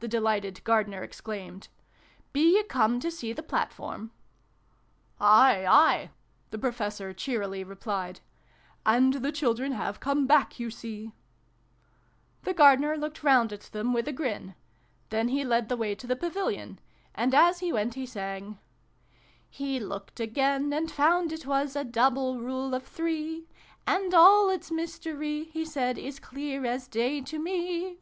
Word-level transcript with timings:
the 0.00 0.06
de 0.08 0.20
lighted 0.20 0.62
Gardener 0.64 1.02
exclaimed." 1.02 1.68
Be 2.34 2.56
you 2.58 2.62
come 2.62 3.00
to 3.00 3.10
see 3.10 3.32
the 3.32 3.42
platform?" 3.42 4.10
"Aye, 5.18 5.64
aye!" 5.66 6.10
the 6.50 6.58
Professor 6.58 7.14
cheerily 7.14 7.64
replied" 7.64 8.20
And 8.84 9.14
the 9.24 9.32
children 9.32 9.72
have 9.72 9.98
come 9.98 10.26
back, 10.26 10.60
you 10.60 10.70
see!" 10.70 11.14
The 12.44 12.52
Gardener 12.52 12.98
looked 12.98 13.22
round 13.22 13.50
at 13.50 13.62
them 13.62 13.94
with 13.94 14.06
a 14.06 14.12
grin. 14.12 14.54
Then 15.08 15.28
he 15.28 15.42
led 15.42 15.70
the 15.70 15.76
way 15.78 15.94
to 15.94 16.06
the 16.06 16.16
Pavilion; 16.16 16.78
and 17.14 17.34
as 17.34 17.60
he 17.60 17.72
went 17.72 17.94
he 17.94 18.04
sang: 18.04 18.58
"He 19.48 19.80
looked 19.80 20.20
again, 20.20 20.70
and 20.74 20.90
found 20.92 21.32
it 21.32 21.46
was 21.46 21.74
A 21.76 21.82
Double 21.82 22.40
Rule 22.40 22.74
of 22.74 22.82
Three:' 22.82 23.48
And 23.86 24.12
all 24.12 24.50
its 24.50 24.70
Mystery' 24.70 25.44
he 25.44 25.64
said, 25.64 25.96
Is 25.96 26.20
clear 26.20 26.66
as 26.66 26.86
day 26.88 27.22
to 27.22 27.38
me 27.38 28.00